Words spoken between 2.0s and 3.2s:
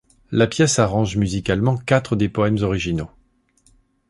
des poèmes originaux.